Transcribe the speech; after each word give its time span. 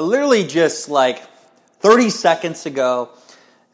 Literally 0.00 0.46
just 0.46 0.88
like 0.88 1.22
30 1.80 2.08
seconds 2.08 2.64
ago 2.64 3.10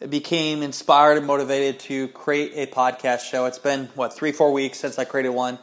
became 0.09 0.63
inspired 0.63 1.19
and 1.19 1.27
motivated 1.27 1.79
to 1.81 2.09
create 2.09 2.53
a 2.57 2.67
podcast 2.67 3.21
show. 3.21 3.47
It's 3.47 3.61
been, 3.61 3.87
what, 3.95 4.13
three, 4.13 4.33
four 4.33 4.53
weeks 4.53 4.79
since 4.79 4.99
I 4.99 5.05
created 5.05 5.29
one. 5.29 5.59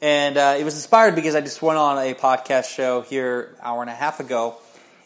And 0.00 0.38
uh, 0.38 0.56
it 0.58 0.64
was 0.64 0.76
inspired 0.76 1.14
because 1.14 1.34
I 1.34 1.42
just 1.42 1.60
went 1.60 1.78
on 1.78 1.98
a 1.98 2.14
podcast 2.14 2.74
show 2.74 3.02
here 3.02 3.54
hour 3.60 3.82
and 3.82 3.90
a 3.90 3.94
half 3.94 4.18
ago, 4.18 4.56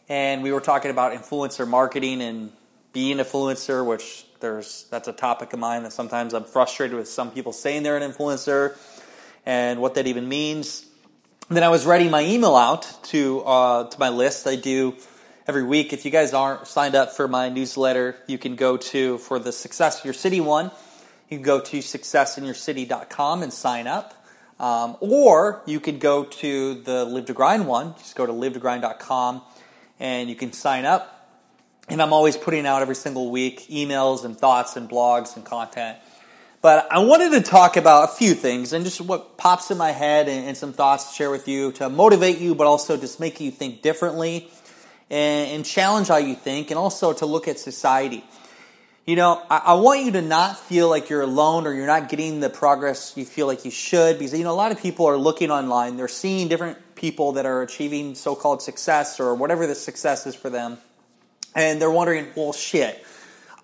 and 0.09 0.42
we 0.42 0.52
were 0.52 0.61
talking 0.61 0.91
about 0.91 1.12
influencer 1.12 1.66
marketing 1.66 2.23
and 2.23 2.53
being 2.92 3.19
an 3.19 3.27
influencer, 3.27 3.84
which 3.84 4.25
there's 4.39 4.87
that's 4.91 5.09
a 5.09 5.12
topic 5.12 5.53
of 5.53 5.59
mine 5.59 5.83
that 5.83 5.92
sometimes 5.92 6.33
I'm 6.33 6.45
frustrated 6.45 6.97
with 6.97 7.09
some 7.09 7.33
people 7.33 7.53
saying 7.53 7.83
they're 7.83 7.97
an 7.97 8.09
influencer 8.09 8.77
and 9.47 9.80
what 9.80 9.95
that 9.95 10.06
even 10.06 10.28
means 10.28 10.87
then 11.56 11.65
I 11.65 11.69
was 11.69 11.87
writing 11.87 12.11
my 12.11 12.24
email 12.24 12.56
out 12.56 12.87
to 13.05 13.41
uh, 13.41 13.88
to 13.88 13.98
my 13.98 14.09
list. 14.09 14.47
I 14.47 14.56
do 14.56 14.95
every 15.47 15.65
week. 15.65 15.92
If 15.92 16.05
you 16.05 16.11
guys 16.11 16.33
aren't 16.33 16.66
signed 16.66 16.95
up 16.95 17.12
for 17.12 17.27
my 17.27 17.48
newsletter, 17.48 18.16
you 18.27 18.38
can 18.38 18.56
go 18.56 18.77
to 18.77 19.19
for 19.19 19.39
the 19.39 19.53
Success 19.53 19.98
of 19.98 20.05
Your 20.05 20.14
City 20.14 20.41
one. 20.41 20.70
You 21.28 21.39
can 21.39 21.42
go 21.42 21.61
to 21.61 21.78
successinyourcity.com 21.78 23.42
and 23.42 23.53
sign 23.53 23.86
up. 23.86 24.14
Um, 24.61 24.97
or 25.00 25.62
you 25.67 25.80
could 25.80 25.98
go 25.98 26.25
to 26.25 26.75
the 26.75 27.05
Live 27.05 27.27
to 27.27 27.33
Grind 27.33 27.67
one. 27.67 27.95
Just 27.98 28.14
go 28.14 28.27
to 28.27 28.33
livetogrind.com 28.33 29.42
and 29.98 30.28
you 30.28 30.36
can 30.36 30.53
sign 30.53 30.84
up. 30.84 31.30
And 31.89 32.00
I'm 32.00 32.12
always 32.12 32.36
putting 32.36 32.67
out 32.67 32.83
every 32.83 32.95
single 32.95 33.30
week 33.30 33.67
emails 33.69 34.25
and 34.25 34.39
thoughts 34.39 34.77
and 34.77 34.89
blogs 34.89 35.34
and 35.34 35.45
content 35.45 35.98
but 36.62 36.86
I 36.92 37.00
wanted 37.00 37.32
to 37.32 37.42
talk 37.42 37.77
about 37.77 38.05
a 38.05 38.12
few 38.12 38.34
things 38.34 38.72
and 38.72 38.84
just 38.84 39.00
what 39.00 39.36
pops 39.36 39.72
in 39.72 39.78
my 39.78 39.91
head 39.91 40.28
and, 40.28 40.46
and 40.46 40.56
some 40.56 40.72
thoughts 40.72 41.10
to 41.10 41.14
share 41.16 41.30
with 41.30 41.48
you 41.48 41.72
to 41.72 41.88
motivate 41.91 42.38
you, 42.38 42.55
but 42.55 42.68
also 42.68 42.96
just 42.96 43.18
make 43.18 43.41
you 43.41 43.50
think 43.50 43.82
differently 43.82 44.48
and, 45.10 45.50
and 45.50 45.64
challenge 45.64 46.06
how 46.06 46.18
you 46.18 46.36
think, 46.36 46.70
and 46.70 46.78
also 46.78 47.12
to 47.14 47.27
look 47.27 47.48
at 47.48 47.58
society. 47.58 48.24
You 49.05 49.16
know, 49.16 49.42
I, 49.50 49.62
I, 49.66 49.74
want 49.74 50.05
you 50.05 50.12
to 50.12 50.22
not 50.22 50.56
feel 50.56 50.88
like 50.88 51.10
you're 51.10 51.22
alone 51.22 51.66
or 51.66 51.74
you're 51.74 51.88
not 51.88 52.08
getting 52.08 52.38
the 52.38 52.48
progress 52.48 53.14
you 53.16 53.24
feel 53.24 53.48
like 53.48 53.64
you 53.64 53.72
should 53.72 54.16
because, 54.16 54.33
you 54.33 54.44
know, 54.44 54.52
a 54.52 54.55
lot 54.55 54.70
of 54.70 54.80
people 54.80 55.06
are 55.06 55.16
looking 55.16 55.50
online. 55.50 55.96
They're 55.96 56.06
seeing 56.06 56.46
different 56.46 56.94
people 56.94 57.33
that 57.33 57.44
are 57.44 57.62
achieving 57.62 58.14
so 58.14 58.36
called 58.36 58.62
success 58.62 59.18
or 59.18 59.34
whatever 59.34 59.66
the 59.66 59.74
success 59.74 60.24
is 60.28 60.36
for 60.36 60.50
them. 60.50 60.78
And 61.56 61.83
they're 61.83 61.90
wondering, 61.90 62.28
well, 62.36 62.52
shit, 62.52 63.05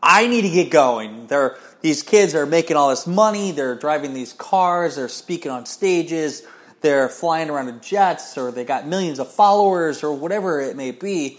I 0.03 0.27
need 0.27 0.43
to 0.43 0.51
get 0.51 0.71
going. 0.71 1.29
They're, 1.29 1.57
these 1.81 2.03
kids 2.03 2.35
are 2.35 2.47
making 2.47 2.77
all 2.77 2.91
this 2.91 3.07
money, 3.07 3.53
they're 3.53 3.75
driving 3.75 4.15
these 4.15 4.33
cars, 4.33 4.97
they're 4.97 5.09
speaking 5.09 5.51
on 5.51 5.67
stages, 5.67 6.43
they're 6.81 7.09
flying 7.09 7.51
around 7.51 7.69
in 7.69 7.81
jets, 7.81 8.37
or 8.37 8.51
they 8.51 8.65
got 8.65 8.87
millions 8.87 9.19
of 9.19 9.33
followers, 9.33 10.03
or 10.03 10.13
whatever 10.13 10.61
it 10.61 10.77
may 10.77 10.91
be. 10.91 11.39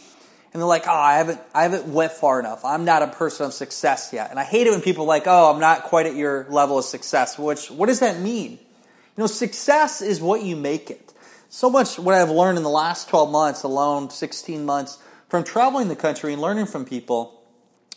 And 0.51 0.59
they're 0.59 0.67
like, 0.67 0.87
oh, 0.87 0.91
I 0.91 1.17
haven't, 1.17 1.39
I 1.53 1.63
haven't 1.63 1.85
went 1.85 2.11
far 2.11 2.39
enough. 2.39 2.65
I'm 2.65 2.83
not 2.83 3.03
a 3.03 3.07
person 3.07 3.45
of 3.45 3.53
success 3.53 4.09
yet. 4.11 4.31
And 4.31 4.39
I 4.39 4.43
hate 4.43 4.65
it 4.65 4.71
when 4.71 4.81
people 4.81 5.03
are 5.03 5.07
like, 5.07 5.27
oh, 5.27 5.53
I'm 5.53 5.59
not 5.59 5.83
quite 5.83 6.07
at 6.07 6.15
your 6.15 6.47
level 6.49 6.79
of 6.79 6.85
success. 6.85 7.37
Which, 7.37 7.69
what 7.69 7.85
does 7.85 7.99
that 7.99 8.19
mean? 8.19 8.53
You 8.53 9.23
know, 9.23 9.27
success 9.27 10.01
is 10.01 10.19
what 10.19 10.43
you 10.43 10.55
make 10.55 10.89
it. 10.89 11.13
So 11.49 11.69
much 11.69 11.99
what 11.99 12.15
I've 12.15 12.29
learned 12.29 12.57
in 12.57 12.63
the 12.63 12.69
last 12.69 13.09
12 13.09 13.31
months 13.31 13.63
alone, 13.63 14.09
16 14.09 14.65
months, 14.65 14.97
from 15.29 15.43
traveling 15.43 15.87
the 15.87 15.95
country 15.95 16.33
and 16.33 16.41
learning 16.41 16.65
from 16.65 16.83
people, 16.83 17.41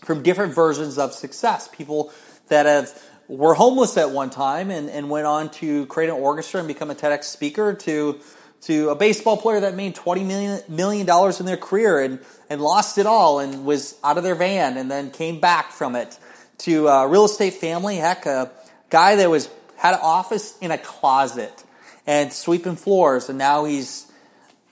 from 0.05 0.23
different 0.23 0.55
versions 0.55 0.99
of 0.99 1.13
success. 1.13 1.69
People 1.73 2.13
that 2.49 2.67
have 2.67 3.03
were 3.29 3.55
homeless 3.55 3.97
at 3.97 4.11
one 4.11 4.31
time 4.31 4.71
and, 4.71 4.91
and 4.91 5.09
went 5.09 5.27
on 5.27 5.51
to 5.51 5.87
create 5.87 6.11
an 6.11 6.17
orchestra 6.17 6.61
and 6.61 6.69
become 6.69 6.91
a 6.91 6.95
TEDx 6.95 7.25
speaker 7.25 7.73
to 7.75 8.21
to 8.63 8.91
a 8.91 8.95
baseball 8.95 9.37
player 9.37 9.59
that 9.59 9.75
made 9.75 9.97
$20 9.97 10.25
million, 10.25 10.61
million 10.69 11.05
dollars 11.05 11.41
in 11.41 11.47
their 11.47 11.57
career 11.57 12.01
and, 12.01 12.21
and 12.49 12.61
lost 12.61 12.97
it 12.97 13.07
all 13.07 13.41
and 13.41 13.65
was 13.65 13.99
out 14.05 14.19
of 14.19 14.23
their 14.23 14.37
van 14.37 14.77
and 14.77 14.89
then 14.89 15.11
came 15.11 15.41
back 15.41 15.73
from 15.73 15.97
it 15.97 16.17
to 16.59 16.87
a 16.87 17.09
real 17.09 17.25
estate 17.25 17.55
family. 17.55 17.97
Heck, 17.97 18.25
a 18.25 18.53
guy 18.89 19.17
that 19.17 19.29
was 19.29 19.49
had 19.77 19.95
an 19.95 20.01
office 20.01 20.57
in 20.61 20.71
a 20.71 20.79
closet 20.79 21.65
and 22.07 22.33
sweeping 22.33 22.77
floors 22.77 23.29
and 23.29 23.37
now 23.37 23.65
he's 23.65 24.07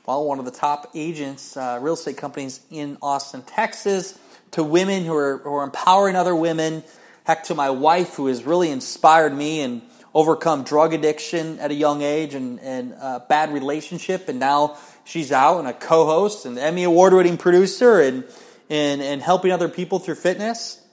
well 0.06 0.24
one 0.24 0.38
of 0.38 0.44
the 0.44 0.52
top 0.52 0.90
agents, 0.94 1.56
uh, 1.56 1.78
real 1.80 1.94
estate 1.94 2.16
companies 2.16 2.60
in 2.70 2.96
Austin, 3.02 3.42
Texas 3.42 4.16
to 4.52 4.62
women 4.62 5.04
who 5.04 5.14
are, 5.14 5.38
who 5.38 5.54
are 5.54 5.64
empowering 5.64 6.14
other 6.14 6.34
women 6.34 6.84
Heck, 7.30 7.44
to 7.44 7.54
my 7.54 7.70
wife, 7.70 8.16
who 8.16 8.26
has 8.26 8.42
really 8.42 8.72
inspired 8.72 9.32
me 9.32 9.60
and 9.60 9.82
overcome 10.12 10.64
drug 10.64 10.92
addiction 10.92 11.60
at 11.60 11.70
a 11.70 11.74
young 11.74 12.02
age 12.02 12.34
and, 12.34 12.58
and 12.58 12.92
a 12.94 13.24
bad 13.28 13.52
relationship. 13.52 14.28
And 14.28 14.40
now 14.40 14.76
she's 15.04 15.30
out 15.30 15.60
and 15.60 15.68
a 15.68 15.72
co 15.72 16.06
host 16.06 16.44
and 16.44 16.58
Emmy 16.58 16.82
Award 16.82 17.12
winning 17.12 17.36
producer 17.36 18.00
and, 18.00 18.24
and, 18.68 19.00
and 19.00 19.22
helping 19.22 19.52
other 19.52 19.68
people 19.68 20.00
through 20.00 20.16
fitness. 20.16 20.84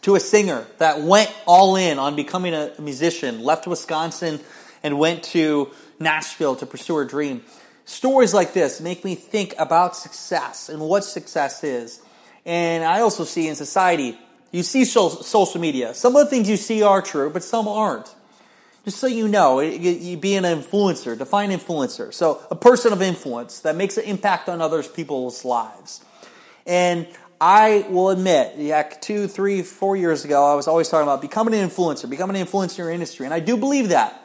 To 0.00 0.14
a 0.14 0.20
singer 0.20 0.66
that 0.78 1.02
went 1.02 1.30
all 1.44 1.76
in 1.76 1.98
on 1.98 2.16
becoming 2.16 2.54
a 2.54 2.72
musician, 2.78 3.42
left 3.42 3.66
Wisconsin 3.66 4.40
and 4.82 4.98
went 4.98 5.22
to 5.34 5.70
Nashville 6.00 6.56
to 6.56 6.64
pursue 6.64 6.96
her 6.96 7.04
dream. 7.04 7.42
Stories 7.84 8.32
like 8.32 8.54
this 8.54 8.80
make 8.80 9.04
me 9.04 9.16
think 9.16 9.54
about 9.58 9.96
success 9.96 10.70
and 10.70 10.80
what 10.80 11.04
success 11.04 11.62
is. 11.62 12.00
And 12.46 12.84
I 12.84 13.00
also 13.00 13.24
see 13.24 13.48
in 13.48 13.54
society 13.54 14.18
you 14.54 14.62
see 14.62 14.84
social 14.84 15.60
media. 15.60 15.94
Some 15.94 16.14
of 16.14 16.24
the 16.24 16.30
things 16.30 16.48
you 16.48 16.56
see 16.56 16.80
are 16.84 17.02
true, 17.02 17.28
but 17.28 17.42
some 17.42 17.66
aren't. 17.66 18.14
Just 18.84 18.98
so 18.98 19.08
you 19.08 19.26
know, 19.26 19.58
you 19.58 20.16
be 20.16 20.36
an 20.36 20.44
influencer. 20.44 21.18
Define 21.18 21.50
influencer. 21.50 22.14
So 22.14 22.40
a 22.52 22.54
person 22.54 22.92
of 22.92 23.02
influence 23.02 23.58
that 23.60 23.74
makes 23.74 23.96
an 23.96 24.04
impact 24.04 24.48
on 24.48 24.60
others 24.60 24.86
people's 24.86 25.44
lives. 25.44 26.04
And 26.66 27.08
I 27.40 27.84
will 27.90 28.10
admit, 28.10 28.54
yeah, 28.56 28.84
two, 28.84 29.26
three, 29.26 29.62
four 29.62 29.96
years 29.96 30.24
ago, 30.24 30.46
I 30.52 30.54
was 30.54 30.68
always 30.68 30.88
talking 30.88 31.02
about 31.02 31.20
becoming 31.20 31.54
an 31.54 31.68
influencer, 31.68 32.08
becoming 32.08 32.36
an 32.36 32.46
influencer 32.46 32.78
in 32.78 32.84
your 32.84 32.92
industry. 32.92 33.26
And 33.26 33.34
I 33.34 33.40
do 33.40 33.56
believe 33.56 33.88
that. 33.88 34.20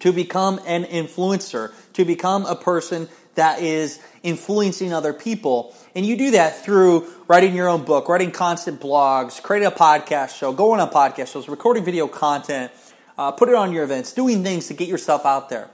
To 0.00 0.12
become 0.12 0.60
an 0.66 0.84
influencer, 0.84 1.72
to 1.94 2.04
become 2.04 2.44
a 2.44 2.56
person 2.56 3.08
that 3.34 3.60
is 3.60 4.00
influencing 4.22 4.92
other 4.92 5.12
people. 5.12 5.74
And 5.94 6.04
you 6.04 6.16
do 6.16 6.32
that 6.32 6.64
through 6.64 7.08
writing 7.28 7.54
your 7.54 7.68
own 7.68 7.84
book, 7.84 8.08
writing 8.08 8.30
constant 8.30 8.80
blogs, 8.80 9.42
creating 9.42 9.68
a 9.68 9.70
podcast 9.70 10.36
show, 10.36 10.52
going 10.52 10.80
on 10.80 10.90
podcast 10.90 11.32
shows, 11.32 11.48
recording 11.48 11.84
video 11.84 12.06
content, 12.06 12.72
uh, 13.18 13.32
put 13.32 13.48
it 13.48 13.54
on 13.54 13.72
your 13.72 13.84
events, 13.84 14.12
doing 14.12 14.42
things 14.42 14.68
to 14.68 14.74
get 14.74 14.88
yourself 14.88 15.24
out 15.24 15.48
there. 15.48 15.68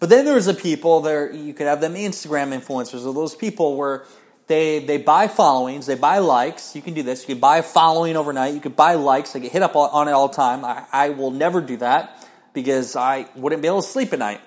But 0.00 0.08
then 0.08 0.24
there's 0.24 0.46
the 0.46 0.54
people 0.54 1.00
there, 1.00 1.32
you 1.32 1.54
could 1.54 1.66
have 1.66 1.80
them 1.80 1.94
Instagram 1.94 2.58
influencers, 2.58 3.06
or 3.06 3.14
those 3.14 3.34
people 3.34 3.76
where 3.76 4.04
they, 4.48 4.80
they 4.80 4.98
buy 4.98 5.28
followings, 5.28 5.86
they 5.86 5.94
buy 5.94 6.18
likes. 6.18 6.74
You 6.74 6.82
can 6.82 6.94
do 6.94 7.02
this. 7.02 7.22
You 7.22 7.34
can 7.34 7.40
buy 7.40 7.58
a 7.58 7.62
following 7.62 8.16
overnight. 8.16 8.54
You 8.54 8.60
can 8.60 8.72
buy 8.72 8.94
likes. 8.94 9.36
I 9.36 9.38
get 9.38 9.52
hit 9.52 9.62
up 9.62 9.76
on 9.76 10.08
it 10.08 10.10
all 10.10 10.28
the 10.28 10.34
time. 10.34 10.64
I, 10.64 10.84
I 10.92 11.08
will 11.10 11.30
never 11.30 11.60
do 11.60 11.76
that 11.78 12.28
because 12.52 12.96
I 12.96 13.26
wouldn't 13.36 13.62
be 13.62 13.68
able 13.68 13.82
to 13.82 13.88
sleep 13.88 14.12
at 14.12 14.18
night. 14.18 14.40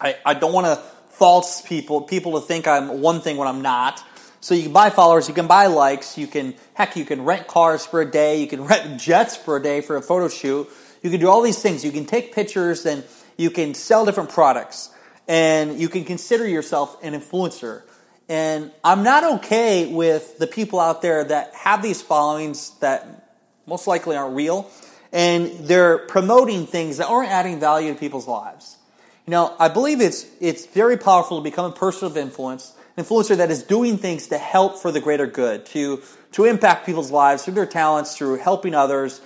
I, 0.00 0.16
I 0.24 0.34
don't 0.34 0.52
want 0.52 0.66
to 0.66 0.82
false 1.14 1.62
people, 1.62 2.02
people 2.02 2.40
to 2.40 2.46
think 2.46 2.66
I'm 2.66 3.00
one 3.00 3.20
thing 3.20 3.36
when 3.36 3.48
I'm 3.48 3.62
not. 3.62 4.02
So 4.40 4.54
you 4.54 4.64
can 4.64 4.72
buy 4.72 4.90
followers, 4.90 5.26
you 5.28 5.34
can 5.34 5.46
buy 5.46 5.66
likes, 5.66 6.18
you 6.18 6.26
can, 6.26 6.54
heck, 6.74 6.96
you 6.96 7.04
can 7.04 7.24
rent 7.24 7.46
cars 7.46 7.86
for 7.86 8.02
a 8.02 8.10
day, 8.10 8.40
you 8.40 8.46
can 8.46 8.64
rent 8.66 9.00
jets 9.00 9.36
for 9.36 9.56
a 9.56 9.62
day 9.62 9.80
for 9.80 9.96
a 9.96 10.02
photo 10.02 10.28
shoot. 10.28 10.68
You 11.02 11.10
can 11.10 11.20
do 11.20 11.28
all 11.28 11.42
these 11.42 11.60
things. 11.60 11.84
You 11.84 11.92
can 11.92 12.06
take 12.06 12.34
pictures 12.34 12.86
and 12.86 13.04
you 13.36 13.50
can 13.50 13.74
sell 13.74 14.04
different 14.04 14.30
products 14.30 14.90
and 15.28 15.78
you 15.78 15.88
can 15.88 16.04
consider 16.04 16.46
yourself 16.46 17.02
an 17.02 17.14
influencer. 17.14 17.82
And 18.28 18.70
I'm 18.82 19.02
not 19.02 19.36
okay 19.36 19.86
with 19.86 20.38
the 20.38 20.46
people 20.46 20.80
out 20.80 21.02
there 21.02 21.24
that 21.24 21.54
have 21.54 21.82
these 21.82 22.00
followings 22.00 22.70
that 22.80 23.36
most 23.66 23.86
likely 23.86 24.16
aren't 24.16 24.34
real 24.34 24.70
and 25.12 25.46
they're 25.60 25.98
promoting 25.98 26.66
things 26.66 26.96
that 26.96 27.06
aren't 27.06 27.30
adding 27.30 27.60
value 27.60 27.92
to 27.92 27.98
people's 27.98 28.26
lives. 28.26 28.76
You 29.26 29.30
know, 29.30 29.56
I 29.58 29.68
believe 29.68 30.00
it's, 30.00 30.26
it's 30.40 30.66
very 30.66 30.98
powerful 30.98 31.38
to 31.38 31.42
become 31.42 31.70
a 31.70 31.74
person 31.74 32.06
of 32.06 32.16
influence, 32.16 32.74
an 32.96 33.04
influencer 33.04 33.36
that 33.38 33.50
is 33.50 33.62
doing 33.62 33.96
things 33.96 34.28
to 34.28 34.38
help 34.38 34.78
for 34.78 34.92
the 34.92 35.00
greater 35.00 35.26
good, 35.26 35.64
to, 35.66 36.02
to 36.32 36.44
impact 36.44 36.84
people's 36.84 37.10
lives 37.10 37.44
through 37.44 37.54
their 37.54 37.66
talents, 37.66 38.16
through 38.16 38.36
helping 38.36 38.74
others, 38.74 39.22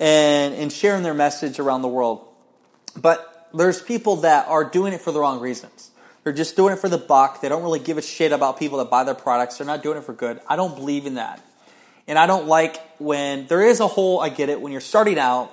and, 0.00 0.54
and 0.54 0.72
sharing 0.72 1.02
their 1.02 1.12
message 1.12 1.58
around 1.58 1.82
the 1.82 1.88
world. 1.88 2.26
But 2.96 3.48
there's 3.52 3.82
people 3.82 4.16
that 4.16 4.48
are 4.48 4.64
doing 4.64 4.94
it 4.94 5.02
for 5.02 5.12
the 5.12 5.20
wrong 5.20 5.38
reasons. 5.38 5.90
They're 6.24 6.32
just 6.32 6.56
doing 6.56 6.72
it 6.72 6.78
for 6.78 6.88
the 6.88 6.98
buck. 6.98 7.40
They 7.40 7.48
don't 7.48 7.62
really 7.62 7.80
give 7.80 7.98
a 7.98 8.02
shit 8.02 8.32
about 8.32 8.58
people 8.58 8.78
that 8.78 8.88
buy 8.88 9.04
their 9.04 9.14
products. 9.14 9.58
They're 9.58 9.66
not 9.66 9.82
doing 9.82 9.98
it 9.98 10.04
for 10.04 10.14
good. 10.14 10.40
I 10.48 10.56
don't 10.56 10.74
believe 10.74 11.04
in 11.04 11.14
that. 11.14 11.42
And 12.08 12.18
I 12.18 12.26
don't 12.26 12.46
like 12.46 12.80
when 12.98 13.46
there 13.48 13.62
is 13.62 13.80
a 13.80 13.86
whole, 13.86 14.20
I 14.20 14.28
get 14.28 14.48
it, 14.48 14.60
when 14.60 14.72
you're 14.72 14.80
starting 14.80 15.18
out, 15.18 15.52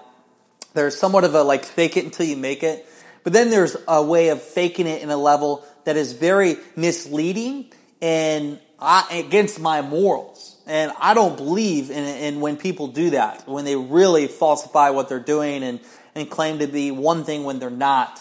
there's 0.73 0.97
somewhat 0.97 1.23
of 1.23 1.35
a 1.35 1.43
like 1.43 1.65
fake 1.65 1.97
it 1.97 2.05
until 2.05 2.25
you 2.25 2.37
make 2.37 2.63
it. 2.63 2.85
But 3.29 3.33
then 3.33 3.51
there's 3.51 3.77
a 3.87 4.01
way 4.01 4.29
of 4.29 4.41
faking 4.41 4.87
it 4.87 5.03
in 5.03 5.11
a 5.11 5.15
level 5.15 5.63
that 5.83 5.95
is 5.95 6.13
very 6.13 6.57
misleading 6.75 7.71
and 8.01 8.57
I, 8.79 9.23
against 9.23 9.59
my 9.59 9.83
morals. 9.83 10.59
And 10.65 10.91
I 10.99 11.13
don't 11.13 11.37
believe 11.37 11.91
in, 11.91 12.03
in 12.05 12.39
when 12.39 12.57
people 12.57 12.87
do 12.87 13.11
that, 13.11 13.47
when 13.47 13.65
they 13.65 13.75
really 13.75 14.25
falsify 14.25 14.89
what 14.89 15.09
they're 15.09 15.19
doing 15.19 15.61
and, 15.61 15.79
and 16.15 16.27
claim 16.27 16.57
to 16.57 16.65
be 16.65 16.89
one 16.89 17.23
thing 17.23 17.43
when 17.43 17.59
they're 17.59 17.69
not. 17.69 18.19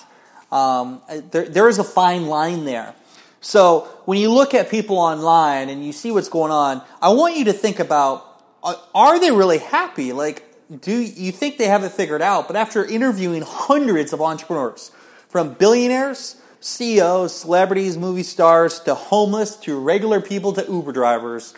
Um, 0.53 1.01
there, 1.31 1.49
there 1.49 1.71
is 1.71 1.79
a 1.79 1.85
fine 1.85 2.27
line 2.27 2.67
there. 2.67 2.95
So 3.41 3.89
when 4.05 4.21
you 4.21 4.31
look 4.31 4.53
at 4.53 4.69
people 4.69 4.99
online 4.99 5.71
and 5.71 5.83
you 5.87 5.93
see 5.93 6.11
what's 6.11 6.29
going 6.29 6.53
on, 6.53 6.83
I 7.01 7.09
want 7.15 7.35
you 7.35 7.47
to 7.47 7.55
think 7.55 7.79
about 7.79 8.27
uh, 8.63 8.75
are 8.95 9.19
they 9.19 9.31
really 9.31 9.57
happy? 9.57 10.13
Like, 10.13 10.45
do 10.83 10.93
you 10.93 11.33
think 11.33 11.57
they 11.57 11.69
have 11.69 11.83
it 11.83 11.93
figured 11.93 12.21
out? 12.21 12.47
But 12.47 12.57
after 12.57 12.85
interviewing 12.85 13.43
hundreds 13.43 14.13
of 14.13 14.21
entrepreneurs, 14.21 14.91
from 15.29 15.55
billionaires, 15.55 16.37
CEOs, 16.61 17.41
celebrities, 17.41 17.97
movie 17.97 18.23
stars, 18.23 18.81
to 18.81 18.95
homeless, 18.95 19.57
to 19.57 19.79
regular 19.79 20.21
people, 20.21 20.53
to 20.55 20.65
Uber 20.65 20.93
drivers, 20.93 21.55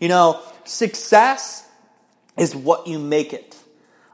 you 0.00 0.08
know, 0.08 0.40
success 0.64 1.68
is 2.36 2.56
what 2.56 2.86
you 2.86 2.98
make 2.98 3.32
it. 3.32 3.56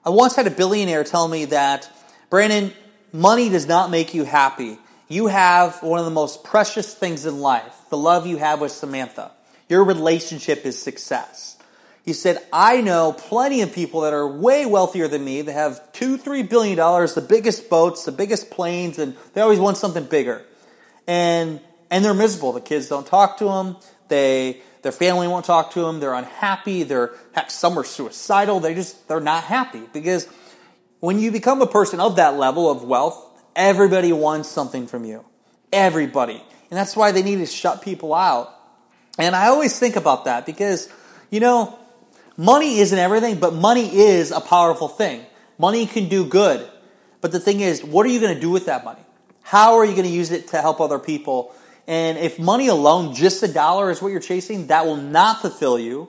I 0.05 0.11
once 0.11 0.37
had 0.37 0.47
a 0.47 0.51
billionaire 0.51 1.05
tell 1.05 1.29
me 1.29 1.47
that, 1.47 1.91
Brandon, 2.31 2.73
money 3.13 3.49
does 3.49 3.67
not 3.67 3.91
make 3.91 4.15
you 4.15 4.25
happy. 4.25 4.79
You 5.09 5.29
have 5.29 5.83
one 5.83 5.99
of 5.99 6.05
the 6.05 6.11
most 6.11 6.45
precious 6.45 6.95
things 6.95 7.25
in 7.27 7.41
life 7.41 7.75
the 7.91 7.97
love 7.97 8.27
you 8.27 8.37
have 8.37 8.61
with 8.61 8.73
Samantha. 8.73 9.33
Your 9.69 9.85
relationship 9.85 10.65
is 10.65 10.81
success. 10.81 11.58
He 12.09 12.15
said, 12.15 12.39
I 12.51 12.81
know 12.81 13.13
plenty 13.13 13.61
of 13.61 13.75
people 13.75 14.01
that 14.01 14.15
are 14.15 14.27
way 14.27 14.65
wealthier 14.65 15.09
than 15.09 15.23
me 15.23 15.43
that 15.43 15.53
have 15.53 15.93
two, 15.93 16.17
three 16.17 16.43
billion 16.43 16.75
dollars, 16.75 17.13
the 17.13 17.21
biggest 17.21 17.69
boats, 17.69 18.07
the 18.07 18.13
biggest 18.13 18.51
planes, 18.51 18.99
and 18.99 19.15
they 19.35 19.43
always 19.43 19.59
want 19.59 19.77
something 19.77 20.05
bigger. 20.05 20.43
And, 21.07 21.61
and 21.91 22.03
they're 22.03 22.15
miserable. 22.15 22.53
The 22.53 22.63
kids 22.63 22.89
don't 22.89 23.07
talk 23.07 23.37
to 23.41 23.45
them. 23.45 23.77
They, 24.09 24.63
their 24.81 24.91
family 24.91 25.29
won't 25.29 25.45
talk 25.45 25.73
to 25.73 25.83
them. 25.83 26.01
They're 26.01 26.15
unhappy. 26.15 26.83
They're, 26.83 27.11
heck, 27.35 27.51
some 27.51 27.79
are 27.79 27.85
suicidal. 27.85 28.59
They 28.61 28.75
just, 28.75 29.07
they're 29.07 29.21
not 29.21 29.45
happy 29.45 29.83
because 29.93 30.27
when 31.01 31.19
you 31.19 31.31
become 31.31 31.61
a 31.61 31.67
person 31.67 32.01
of 32.01 32.17
that 32.17 32.39
level 32.39 32.71
of 32.71 32.83
wealth, 32.85 33.23
everybody 33.55 34.15
wants 34.15 34.49
something 34.49 34.87
from 34.87 35.05
you. 35.05 35.27
Everybody. 35.75 36.43
And 36.71 36.79
that's 36.79 36.97
why 36.97 37.13
they 37.13 37.23
need 37.23 37.37
to 37.37 37.47
shut 37.47 37.83
people 37.83 38.15
out. 38.15 38.49
And 39.19 39.37
I 39.37 39.49
always 39.49 39.79
think 39.79 39.97
about 39.97 40.25
that 40.25 40.47
because, 40.47 40.89
you 41.29 41.41
know, 41.41 41.79
money 42.39 42.79
isn't 42.79 42.99
everything, 42.99 43.39
but 43.39 43.53
money 43.53 43.95
is 43.95 44.31
a 44.31 44.41
powerful 44.41 44.89
thing. 44.89 45.27
Money 45.59 45.85
can 45.85 46.09
do 46.09 46.25
good. 46.25 46.67
But 47.21 47.33
the 47.33 47.41
thing 47.41 47.61
is, 47.61 47.85
what 47.85 48.07
are 48.07 48.09
you 48.09 48.21
going 48.21 48.35
to 48.35 48.41
do 48.41 48.49
with 48.51 48.67
that 48.67 48.85
money? 48.85 49.01
How 49.43 49.75
are 49.75 49.85
you 49.85 49.93
going 49.93 50.07
to 50.07 50.13
use 50.13 50.31
it 50.31 50.49
to 50.49 50.63
help 50.63 50.81
other 50.81 50.99
people? 50.99 51.53
And 51.87 52.17
if 52.17 52.39
money 52.39 52.69
alone, 52.69 53.15
just 53.15 53.43
a 53.43 53.49
dollar 53.49 53.91
is 53.91 54.01
what 54.01 54.09
you're 54.09 54.21
chasing, 54.21 54.69
that 54.69 54.87
will 54.87 54.97
not 54.97 55.43
fulfill 55.43 55.79
you. 55.79 56.09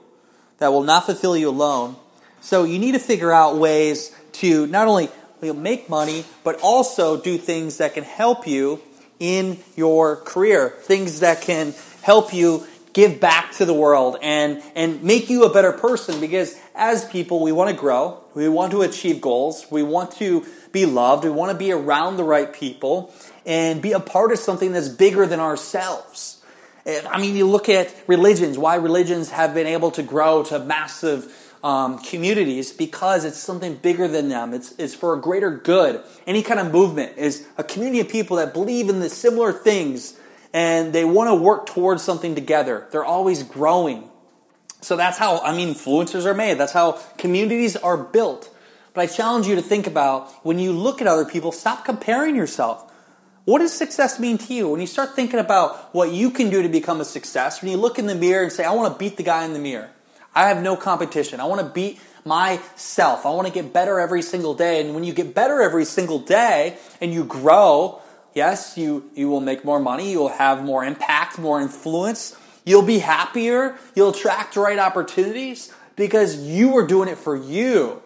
That 0.58 0.68
will 0.68 0.84
not 0.84 1.06
fulfill 1.06 1.36
you 1.36 1.48
alone. 1.48 1.96
So 2.42 2.64
you 2.64 2.78
need 2.78 2.92
to 2.92 2.98
figure 2.98 3.32
out 3.32 3.56
ways 3.56 4.14
to 4.34 4.66
not 4.66 4.86
only 4.86 5.08
make 5.42 5.88
money, 5.88 6.24
but 6.44 6.60
also 6.62 7.20
do 7.20 7.38
things 7.38 7.78
that 7.78 7.94
can 7.94 8.04
help 8.04 8.46
you 8.46 8.80
in 9.18 9.58
your 9.74 10.16
career, 10.16 10.70
things 10.82 11.20
that 11.20 11.42
can 11.42 11.74
help 12.02 12.32
you 12.32 12.66
give 12.92 13.20
back 13.20 13.52
to 13.52 13.64
the 13.64 13.74
world 13.74 14.16
and, 14.22 14.62
and 14.74 15.02
make 15.02 15.30
you 15.30 15.44
a 15.44 15.52
better 15.52 15.72
person 15.72 16.20
because 16.20 16.58
as 16.74 17.04
people, 17.06 17.40
we 17.42 17.52
want 17.52 17.70
to 17.70 17.76
grow, 17.76 18.22
we 18.34 18.48
want 18.48 18.72
to 18.72 18.82
achieve 18.82 19.20
goals, 19.20 19.66
we 19.70 19.82
want 19.82 20.12
to 20.12 20.44
be 20.72 20.86
loved, 20.86 21.24
we 21.24 21.30
want 21.30 21.52
to 21.52 21.58
be 21.58 21.72
around 21.72 22.16
the 22.16 22.24
right 22.24 22.52
people 22.52 23.12
and 23.46 23.80
be 23.80 23.92
a 23.92 24.00
part 24.00 24.32
of 24.32 24.38
something 24.38 24.72
that's 24.72 24.88
bigger 24.88 25.26
than 25.26 25.40
ourselves. 25.40 26.42
I 26.86 27.20
mean, 27.20 27.36
you 27.36 27.46
look 27.46 27.68
at 27.68 27.94
religions, 28.06 28.58
why 28.58 28.76
religions 28.76 29.30
have 29.30 29.54
been 29.54 29.66
able 29.66 29.90
to 29.92 30.02
grow 30.02 30.42
to 30.44 30.58
massive 30.58 31.36
um, 31.62 31.98
communities 31.98 32.72
because 32.72 33.24
it's 33.24 33.38
something 33.38 33.76
bigger 33.76 34.08
than 34.08 34.28
them. 34.28 34.54
It's, 34.54 34.72
it's 34.78 34.94
for 34.94 35.14
a 35.14 35.20
greater 35.20 35.50
good. 35.50 36.02
Any 36.26 36.42
kind 36.42 36.58
of 36.58 36.72
movement 36.72 37.18
is 37.18 37.46
a 37.58 37.64
community 37.64 38.00
of 38.00 38.08
people 38.08 38.38
that 38.38 38.54
believe 38.54 38.88
in 38.88 39.00
the 39.00 39.10
similar 39.10 39.52
things 39.52 40.18
and 40.52 40.92
they 40.92 41.04
want 41.04 41.28
to 41.30 41.34
work 41.34 41.66
towards 41.66 42.02
something 42.02 42.34
together. 42.34 42.88
They're 42.90 43.04
always 43.04 43.42
growing. 43.42 44.08
So 44.80 44.96
that's 44.96 45.18
how, 45.18 45.40
I 45.40 45.54
mean, 45.54 45.74
influencers 45.74 46.24
are 46.24 46.34
made. 46.34 46.58
That's 46.58 46.72
how 46.72 46.92
communities 47.18 47.76
are 47.76 47.96
built. 47.96 48.54
But 48.94 49.02
I 49.02 49.06
challenge 49.06 49.46
you 49.46 49.54
to 49.54 49.62
think 49.62 49.86
about 49.86 50.32
when 50.44 50.58
you 50.58 50.72
look 50.72 51.00
at 51.00 51.06
other 51.06 51.24
people, 51.24 51.52
stop 51.52 51.84
comparing 51.84 52.34
yourself. 52.34 52.90
What 53.44 53.60
does 53.60 53.72
success 53.72 54.18
mean 54.18 54.38
to 54.38 54.54
you? 54.54 54.68
When 54.68 54.80
you 54.80 54.86
start 54.86 55.14
thinking 55.14 55.38
about 55.38 55.94
what 55.94 56.12
you 56.12 56.30
can 56.30 56.50
do 56.50 56.62
to 56.62 56.68
become 56.68 57.00
a 57.00 57.04
success, 57.04 57.62
when 57.62 57.70
you 57.70 57.76
look 57.76 57.98
in 57.98 58.06
the 58.06 58.14
mirror 58.14 58.42
and 58.42 58.52
say, 58.52 58.64
I 58.64 58.72
want 58.72 58.92
to 58.92 58.98
beat 58.98 59.16
the 59.16 59.22
guy 59.22 59.44
in 59.44 59.52
the 59.52 59.58
mirror, 59.58 59.90
I 60.34 60.48
have 60.48 60.62
no 60.62 60.76
competition. 60.76 61.40
I 61.40 61.46
want 61.46 61.60
to 61.60 61.68
beat 61.68 62.00
myself. 62.24 63.26
I 63.26 63.30
want 63.30 63.48
to 63.48 63.52
get 63.52 63.72
better 63.72 63.98
every 63.98 64.22
single 64.22 64.54
day. 64.54 64.80
And 64.80 64.94
when 64.94 65.04
you 65.04 65.12
get 65.12 65.34
better 65.34 65.62
every 65.62 65.84
single 65.84 66.18
day 66.18 66.76
and 67.00 67.12
you 67.12 67.24
grow, 67.24 68.00
yes, 68.34 68.76
you, 68.76 69.10
you 69.14 69.28
will 69.28 69.40
make 69.40 69.64
more 69.64 69.80
money. 69.80 70.12
You'll 70.12 70.28
have 70.28 70.64
more 70.64 70.84
impact, 70.84 71.38
more 71.38 71.60
influence. 71.60 72.36
You'll 72.64 72.82
be 72.82 72.98
happier. 72.98 73.76
You'll 73.94 74.10
attract 74.10 74.54
the 74.54 74.60
right 74.60 74.78
opportunities 74.78 75.72
because 75.96 76.38
you 76.38 76.70
were 76.70 76.86
doing 76.86 77.08
it 77.08 77.18
for 77.18 77.36
you. 77.36 78.02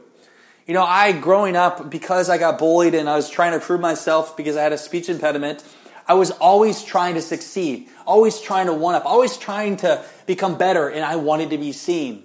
You 0.66 0.72
know, 0.72 0.82
I, 0.82 1.12
growing 1.12 1.56
up, 1.56 1.90
because 1.90 2.30
I 2.30 2.38
got 2.38 2.58
bullied 2.58 2.94
and 2.94 3.08
I 3.08 3.16
was 3.16 3.28
trying 3.28 3.58
to 3.58 3.64
prove 3.64 3.80
myself 3.80 4.36
because 4.36 4.56
I 4.56 4.62
had 4.62 4.72
a 4.72 4.78
speech 4.78 5.08
impediment, 5.08 5.62
I 6.06 6.14
was 6.14 6.30
always 6.32 6.82
trying 6.82 7.14
to 7.14 7.22
succeed, 7.22 7.88
always 8.06 8.40
trying 8.40 8.66
to 8.66 8.74
one 8.74 8.94
up, 8.94 9.04
always 9.04 9.36
trying 9.36 9.76
to 9.78 10.04
become 10.26 10.56
better, 10.56 10.88
and 10.88 11.04
I 11.04 11.16
wanted 11.16 11.50
to 11.50 11.58
be 11.58 11.72
seen. 11.72 12.24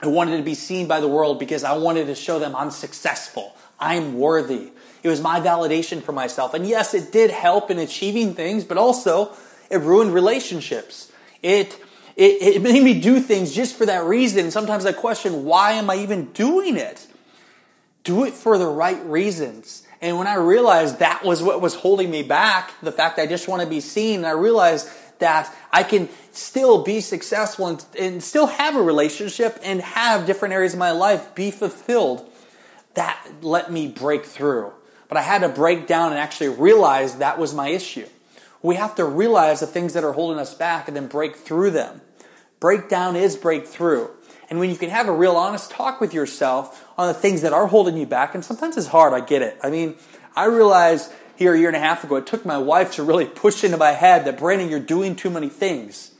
I 0.00 0.06
wanted 0.06 0.36
to 0.36 0.42
be 0.42 0.54
seen 0.54 0.86
by 0.86 1.00
the 1.00 1.08
world 1.08 1.38
because 1.38 1.64
I 1.64 1.76
wanted 1.76 2.06
to 2.06 2.14
show 2.14 2.38
them 2.38 2.54
I'm 2.54 2.70
successful, 2.70 3.54
I'm 3.78 4.18
worthy. 4.18 4.70
It 5.02 5.08
was 5.08 5.20
my 5.20 5.40
validation 5.40 6.02
for 6.02 6.12
myself. 6.12 6.54
And 6.54 6.66
yes, 6.66 6.94
it 6.94 7.12
did 7.12 7.30
help 7.30 7.70
in 7.70 7.78
achieving 7.78 8.34
things, 8.34 8.64
but 8.64 8.78
also 8.78 9.32
it 9.70 9.80
ruined 9.80 10.14
relationships. 10.14 11.12
It, 11.42 11.78
it, 12.16 12.56
it 12.56 12.62
made 12.62 12.82
me 12.82 13.00
do 13.00 13.20
things 13.20 13.54
just 13.54 13.76
for 13.76 13.86
that 13.86 14.04
reason. 14.04 14.50
Sometimes 14.50 14.86
I 14.86 14.92
question, 14.92 15.44
why 15.44 15.72
am 15.72 15.90
I 15.90 15.96
even 15.96 16.26
doing 16.32 16.76
it? 16.76 17.06
Do 18.02 18.24
it 18.24 18.34
for 18.34 18.58
the 18.58 18.66
right 18.66 19.04
reasons. 19.04 19.86
And 20.00 20.16
when 20.18 20.26
I 20.26 20.34
realized 20.34 21.00
that 21.00 21.24
was 21.24 21.42
what 21.42 21.60
was 21.60 21.74
holding 21.74 22.10
me 22.10 22.22
back, 22.22 22.72
the 22.80 22.92
fact 22.92 23.18
I 23.18 23.26
just 23.26 23.48
want 23.48 23.62
to 23.62 23.68
be 23.68 23.80
seen, 23.80 24.24
I 24.24 24.30
realized 24.30 24.88
that 25.18 25.52
I 25.72 25.82
can 25.82 26.08
still 26.30 26.84
be 26.84 27.00
successful 27.00 27.66
and, 27.66 27.84
and, 27.98 28.22
still 28.22 28.46
have 28.46 28.76
a 28.76 28.82
relationship 28.82 29.58
and 29.64 29.80
have 29.80 30.26
different 30.26 30.54
areas 30.54 30.74
of 30.74 30.78
my 30.78 30.92
life 30.92 31.34
be 31.34 31.50
fulfilled. 31.50 32.30
That 32.94 33.20
let 33.42 33.72
me 33.72 33.88
break 33.88 34.24
through. 34.24 34.72
But 35.08 35.18
I 35.18 35.22
had 35.22 35.40
to 35.40 35.48
break 35.48 35.86
down 35.86 36.12
and 36.12 36.20
actually 36.20 36.48
realize 36.48 37.16
that 37.16 37.38
was 37.38 37.54
my 37.54 37.68
issue. 37.68 38.06
We 38.62 38.74
have 38.74 38.94
to 38.96 39.04
realize 39.04 39.60
the 39.60 39.66
things 39.66 39.94
that 39.94 40.04
are 40.04 40.12
holding 40.12 40.38
us 40.38 40.54
back 40.54 40.88
and 40.88 40.96
then 40.96 41.06
break 41.06 41.36
through 41.36 41.70
them. 41.70 42.00
Breakdown 42.60 43.16
is 43.16 43.36
breakthrough. 43.36 44.08
And 44.50 44.58
when 44.58 44.70
you 44.70 44.76
can 44.76 44.90
have 44.90 45.08
a 45.08 45.12
real 45.12 45.36
honest 45.36 45.70
talk 45.70 46.00
with 46.00 46.14
yourself 46.14 46.86
on 46.96 47.06
the 47.06 47.14
things 47.14 47.42
that 47.42 47.52
are 47.52 47.66
holding 47.66 47.96
you 47.96 48.06
back, 48.06 48.34
and 48.34 48.44
sometimes 48.44 48.76
it's 48.76 48.88
hard, 48.88 49.12
I 49.12 49.20
get 49.20 49.42
it. 49.42 49.58
I 49.62 49.70
mean, 49.70 49.96
I 50.34 50.46
realized 50.46 51.12
here 51.36 51.54
a 51.54 51.58
year 51.58 51.68
and 51.68 51.76
a 51.76 51.80
half 51.80 52.02
ago, 52.02 52.16
it 52.16 52.26
took 52.26 52.44
my 52.44 52.58
wife 52.58 52.92
to 52.94 53.02
really 53.02 53.26
push 53.26 53.62
into 53.62 53.76
my 53.76 53.92
head 53.92 54.24
that, 54.24 54.38
Brandon, 54.38 54.68
you're 54.68 54.80
doing 54.80 55.14
too 55.14 55.30
many 55.30 55.48
things. 55.48 56.12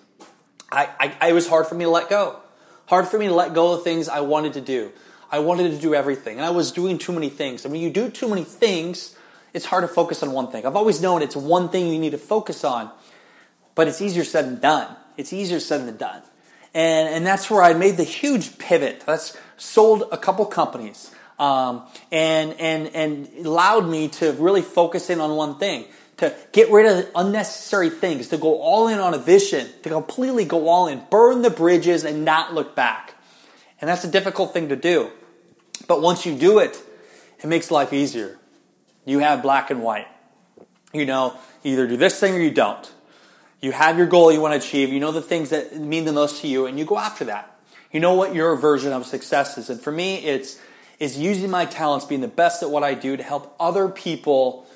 I, 0.70 1.14
I, 1.20 1.28
it 1.30 1.32
was 1.32 1.48
hard 1.48 1.66
for 1.66 1.74
me 1.74 1.84
to 1.84 1.90
let 1.90 2.08
go. 2.08 2.40
Hard 2.86 3.08
for 3.08 3.18
me 3.18 3.26
to 3.26 3.34
let 3.34 3.54
go 3.54 3.72
of 3.72 3.82
things 3.82 4.08
I 4.08 4.20
wanted 4.20 4.52
to 4.52 4.60
do. 4.60 4.92
I 5.30 5.40
wanted 5.40 5.70
to 5.72 5.78
do 5.78 5.94
everything, 5.94 6.36
and 6.36 6.46
I 6.46 6.50
was 6.50 6.72
doing 6.72 6.98
too 6.98 7.12
many 7.12 7.28
things. 7.28 7.64
And 7.64 7.72
when 7.72 7.80
you 7.80 7.90
do 7.90 8.10
too 8.10 8.28
many 8.28 8.44
things, 8.44 9.16
it's 9.52 9.66
hard 9.66 9.82
to 9.82 9.88
focus 9.88 10.22
on 10.22 10.32
one 10.32 10.50
thing. 10.50 10.66
I've 10.66 10.76
always 10.76 11.00
known 11.00 11.22
it's 11.22 11.36
one 11.36 11.68
thing 11.68 11.92
you 11.92 11.98
need 11.98 12.12
to 12.12 12.18
focus 12.18 12.64
on, 12.64 12.90
but 13.74 13.88
it's 13.88 14.00
easier 14.00 14.24
said 14.24 14.46
than 14.46 14.60
done. 14.60 14.96
It's 15.16 15.32
easier 15.32 15.60
said 15.60 15.86
than 15.86 15.96
done. 15.96 16.22
And, 16.74 17.08
and 17.08 17.26
that's 17.26 17.50
where 17.50 17.62
I 17.62 17.72
made 17.74 17.96
the 17.96 18.04
huge 18.04 18.58
pivot. 18.58 19.02
That's 19.06 19.36
sold 19.56 20.04
a 20.12 20.18
couple 20.18 20.44
companies 20.46 21.10
um, 21.38 21.82
and, 22.10 22.54
and, 22.60 22.94
and 22.94 23.46
allowed 23.46 23.88
me 23.88 24.08
to 24.08 24.32
really 24.32 24.62
focus 24.62 25.10
in 25.10 25.20
on 25.20 25.36
one 25.36 25.58
thing, 25.58 25.84
to 26.18 26.34
get 26.52 26.70
rid 26.70 26.86
of 26.86 27.10
unnecessary 27.14 27.90
things, 27.90 28.28
to 28.28 28.36
go 28.36 28.60
all 28.60 28.88
in 28.88 28.98
on 28.98 29.14
a 29.14 29.18
vision, 29.18 29.68
to 29.82 29.88
completely 29.88 30.44
go 30.44 30.68
all 30.68 30.88
in, 30.88 31.02
burn 31.10 31.42
the 31.42 31.50
bridges 31.50 32.04
and 32.04 32.24
not 32.24 32.54
look 32.54 32.74
back. 32.74 33.14
And 33.80 33.88
that's 33.88 34.04
a 34.04 34.10
difficult 34.10 34.52
thing 34.52 34.68
to 34.70 34.76
do. 34.76 35.10
But 35.86 36.02
once 36.02 36.26
you 36.26 36.34
do 36.34 36.58
it, 36.58 36.82
it 37.38 37.46
makes 37.46 37.70
life 37.70 37.92
easier. 37.92 38.38
You 39.04 39.20
have 39.20 39.42
black 39.42 39.70
and 39.70 39.82
white. 39.82 40.06
you 40.92 41.04
know, 41.04 41.36
either 41.64 41.86
do 41.86 41.96
this 41.96 42.18
thing 42.18 42.34
or 42.34 42.38
you 42.38 42.50
don't. 42.50 42.92
You 43.60 43.72
have 43.72 43.98
your 43.98 44.06
goal 44.06 44.32
you 44.32 44.40
want 44.40 44.60
to 44.60 44.66
achieve. 44.66 44.90
You 44.90 45.00
know 45.00 45.12
the 45.12 45.22
things 45.22 45.50
that 45.50 45.76
mean 45.76 46.04
the 46.04 46.12
most 46.12 46.40
to 46.42 46.48
you, 46.48 46.66
and 46.66 46.78
you 46.78 46.84
go 46.84 46.98
after 46.98 47.24
that. 47.24 47.58
You 47.92 48.00
know 48.00 48.14
what 48.14 48.34
your 48.34 48.54
version 48.56 48.92
of 48.92 49.06
success 49.06 49.58
is. 49.58 49.70
And 49.70 49.80
for 49.80 49.90
me, 49.90 50.16
it's 50.16 50.58
is 50.98 51.16
using 51.16 51.50
my 51.50 51.64
talents, 51.64 52.04
being 52.04 52.20
the 52.20 52.28
best 52.28 52.62
at 52.62 52.70
what 52.70 52.82
I 52.82 52.94
do 52.94 53.16
to 53.16 53.22
help 53.22 53.54
other 53.60 53.88
people 53.88 54.66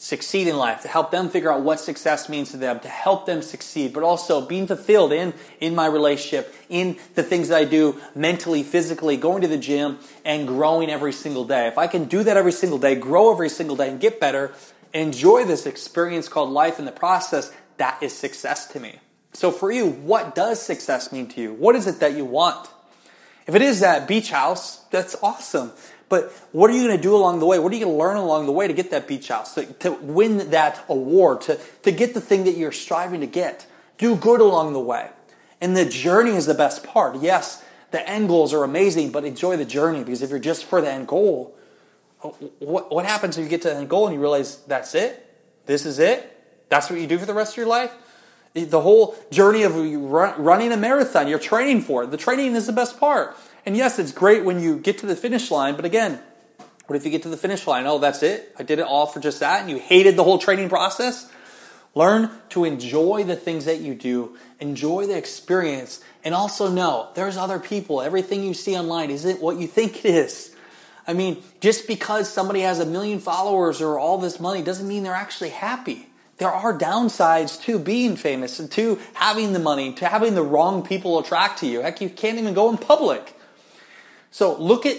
succeed 0.00 0.48
in 0.48 0.56
life, 0.56 0.80
to 0.80 0.88
help 0.88 1.10
them 1.10 1.28
figure 1.28 1.52
out 1.52 1.60
what 1.60 1.78
success 1.78 2.26
means 2.26 2.50
to 2.50 2.56
them, 2.56 2.80
to 2.80 2.88
help 2.88 3.26
them 3.26 3.42
succeed, 3.42 3.92
but 3.92 4.02
also 4.02 4.40
being 4.40 4.66
fulfilled 4.66 5.12
in, 5.12 5.34
in 5.60 5.74
my 5.74 5.84
relationship, 5.84 6.54
in 6.70 6.96
the 7.16 7.22
things 7.22 7.48
that 7.48 7.58
I 7.58 7.64
do 7.66 8.00
mentally, 8.14 8.62
physically, 8.62 9.18
going 9.18 9.42
to 9.42 9.48
the 9.48 9.58
gym, 9.58 9.98
and 10.24 10.48
growing 10.48 10.88
every 10.88 11.12
single 11.12 11.44
day. 11.44 11.68
If 11.68 11.76
I 11.76 11.86
can 11.86 12.06
do 12.06 12.22
that 12.22 12.38
every 12.38 12.50
single 12.50 12.78
day, 12.78 12.94
grow 12.94 13.30
every 13.30 13.50
single 13.50 13.76
day, 13.76 13.90
and 13.90 14.00
get 14.00 14.18
better, 14.18 14.54
enjoy 14.94 15.44
this 15.44 15.66
experience 15.66 16.30
called 16.30 16.48
life 16.48 16.78
in 16.78 16.86
the 16.86 16.92
process, 16.92 17.52
that 17.76 18.02
is 18.02 18.16
success 18.16 18.64
to 18.68 18.80
me. 18.80 19.00
So 19.34 19.50
for 19.50 19.70
you, 19.70 19.86
what 19.86 20.34
does 20.34 20.62
success 20.62 21.12
mean 21.12 21.28
to 21.28 21.42
you? 21.42 21.52
What 21.52 21.76
is 21.76 21.86
it 21.86 22.00
that 22.00 22.16
you 22.16 22.24
want? 22.24 22.70
If 23.46 23.54
it 23.54 23.60
is 23.60 23.80
that 23.80 24.08
beach 24.08 24.30
house, 24.30 24.78
that's 24.90 25.14
awesome. 25.22 25.72
But 26.10 26.32
what 26.50 26.70
are 26.70 26.74
you 26.74 26.86
going 26.86 26.96
to 26.96 27.02
do 27.02 27.14
along 27.14 27.38
the 27.38 27.46
way? 27.46 27.60
What 27.60 27.72
are 27.72 27.76
you 27.76 27.84
going 27.84 27.96
to 27.96 27.98
learn 27.98 28.16
along 28.16 28.46
the 28.46 28.52
way 28.52 28.66
to 28.66 28.74
get 28.74 28.90
that 28.90 29.06
beach 29.06 29.28
house, 29.28 29.54
to, 29.54 29.64
to 29.64 29.92
win 29.92 30.50
that 30.50 30.84
award, 30.88 31.42
to, 31.42 31.58
to 31.84 31.92
get 31.92 32.14
the 32.14 32.20
thing 32.20 32.44
that 32.44 32.56
you're 32.56 32.72
striving 32.72 33.20
to 33.20 33.28
get? 33.28 33.64
Do 33.96 34.16
good 34.16 34.40
along 34.40 34.72
the 34.72 34.80
way. 34.80 35.08
And 35.60 35.76
the 35.76 35.84
journey 35.84 36.32
is 36.32 36.46
the 36.46 36.54
best 36.54 36.82
part. 36.82 37.22
Yes, 37.22 37.64
the 37.92 38.06
end 38.08 38.28
goals 38.28 38.52
are 38.52 38.64
amazing, 38.64 39.12
but 39.12 39.24
enjoy 39.24 39.56
the 39.56 39.64
journey 39.64 40.00
because 40.00 40.20
if 40.20 40.30
you're 40.30 40.40
just 40.40 40.64
for 40.64 40.80
the 40.80 40.90
end 40.90 41.06
goal, 41.06 41.54
uh, 42.24 42.30
what, 42.58 42.92
what 42.92 43.06
happens 43.06 43.38
if 43.38 43.44
you 43.44 43.48
get 43.48 43.62
to 43.62 43.68
the 43.68 43.76
end 43.76 43.88
goal 43.88 44.06
and 44.06 44.14
you 44.14 44.20
realize 44.20 44.56
that's 44.62 44.96
it? 44.96 45.26
This 45.66 45.86
is 45.86 46.00
it? 46.00 46.26
That's 46.70 46.90
what 46.90 47.00
you 47.00 47.06
do 47.06 47.18
for 47.18 47.26
the 47.26 47.34
rest 47.34 47.52
of 47.52 47.58
your 47.58 47.66
life? 47.66 47.92
The 48.54 48.80
whole 48.80 49.14
journey 49.30 49.62
of 49.62 49.76
running 49.76 50.72
a 50.72 50.76
marathon, 50.76 51.28
you're 51.28 51.38
training 51.38 51.82
for 51.82 52.02
it. 52.02 52.10
The 52.10 52.16
training 52.16 52.56
is 52.56 52.66
the 52.66 52.72
best 52.72 52.98
part. 52.98 53.36
And 53.66 53.76
yes, 53.76 53.98
it's 53.98 54.12
great 54.12 54.44
when 54.44 54.60
you 54.60 54.78
get 54.78 54.98
to 54.98 55.06
the 55.06 55.16
finish 55.16 55.50
line, 55.50 55.76
but 55.76 55.84
again, 55.84 56.20
what 56.86 56.96
if 56.96 57.04
you 57.04 57.10
get 57.10 57.22
to 57.22 57.28
the 57.28 57.36
finish 57.36 57.66
line? 57.66 57.86
Oh, 57.86 57.98
that's 57.98 58.22
it? 58.22 58.54
I 58.58 58.62
did 58.62 58.78
it 58.78 58.84
all 58.84 59.06
for 59.06 59.20
just 59.20 59.40
that, 59.40 59.60
and 59.60 59.70
you 59.70 59.78
hated 59.78 60.16
the 60.16 60.24
whole 60.24 60.38
training 60.38 60.68
process? 60.68 61.30
Learn 61.94 62.30
to 62.50 62.64
enjoy 62.64 63.24
the 63.24 63.36
things 63.36 63.64
that 63.64 63.80
you 63.80 63.94
do, 63.94 64.36
enjoy 64.60 65.06
the 65.06 65.16
experience, 65.16 66.02
and 66.24 66.34
also 66.34 66.70
know 66.70 67.08
there's 67.14 67.36
other 67.36 67.58
people. 67.58 68.00
Everything 68.00 68.44
you 68.44 68.54
see 68.54 68.76
online 68.76 69.10
isn't 69.10 69.40
what 69.40 69.56
you 69.56 69.66
think 69.66 70.04
it 70.04 70.14
is. 70.14 70.54
I 71.06 71.12
mean, 71.12 71.42
just 71.60 71.88
because 71.88 72.28
somebody 72.32 72.60
has 72.60 72.78
a 72.78 72.86
million 72.86 73.18
followers 73.18 73.80
or 73.80 73.98
all 73.98 74.18
this 74.18 74.38
money 74.38 74.62
doesn't 74.62 74.86
mean 74.86 75.02
they're 75.02 75.12
actually 75.14 75.50
happy. 75.50 76.06
There 76.36 76.50
are 76.50 76.76
downsides 76.76 77.60
to 77.62 77.78
being 77.78 78.16
famous 78.16 78.60
and 78.60 78.70
to 78.72 78.98
having 79.14 79.52
the 79.52 79.58
money, 79.58 79.92
to 79.94 80.06
having 80.06 80.34
the 80.34 80.42
wrong 80.42 80.84
people 80.84 81.18
attract 81.18 81.58
to 81.60 81.66
you. 81.66 81.80
Heck, 81.80 82.00
you 82.00 82.08
can't 82.08 82.38
even 82.38 82.54
go 82.54 82.70
in 82.70 82.78
public. 82.78 83.36
So 84.30 84.56
look 84.56 84.86
at, 84.86 84.96